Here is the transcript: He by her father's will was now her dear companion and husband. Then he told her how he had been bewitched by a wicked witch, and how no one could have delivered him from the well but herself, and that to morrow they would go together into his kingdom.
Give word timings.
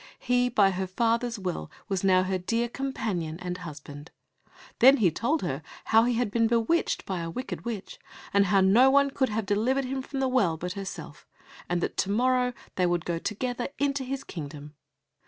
He 0.17 0.49
by 0.49 0.71
her 0.71 0.87
father's 0.87 1.37
will 1.37 1.69
was 1.87 2.03
now 2.03 2.23
her 2.23 2.39
dear 2.39 2.67
companion 2.67 3.37
and 3.39 3.59
husband. 3.59 4.09
Then 4.79 4.97
he 4.97 5.11
told 5.11 5.43
her 5.43 5.61
how 5.85 6.05
he 6.05 6.15
had 6.15 6.31
been 6.31 6.47
bewitched 6.47 7.05
by 7.05 7.19
a 7.19 7.29
wicked 7.29 7.65
witch, 7.65 7.99
and 8.33 8.47
how 8.47 8.61
no 8.61 8.89
one 8.89 9.11
could 9.11 9.29
have 9.29 9.45
delivered 9.45 9.85
him 9.85 10.01
from 10.01 10.19
the 10.19 10.27
well 10.27 10.57
but 10.57 10.71
herself, 10.73 11.27
and 11.69 11.81
that 11.81 11.97
to 11.97 12.09
morrow 12.09 12.53
they 12.77 12.87
would 12.87 13.05
go 13.05 13.19
together 13.19 13.67
into 13.77 14.03
his 14.03 14.23
kingdom. 14.23 14.73